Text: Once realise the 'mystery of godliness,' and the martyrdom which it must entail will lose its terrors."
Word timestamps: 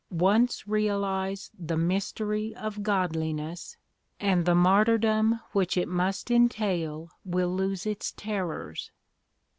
Once 0.09 0.67
realise 0.67 1.51
the 1.59 1.77
'mystery 1.77 2.55
of 2.55 2.81
godliness,' 2.81 3.77
and 4.19 4.45
the 4.47 4.55
martyrdom 4.55 5.39
which 5.51 5.77
it 5.77 5.87
must 5.87 6.31
entail 6.31 7.11
will 7.23 7.53
lose 7.53 7.85
its 7.85 8.11
terrors." 8.11 8.89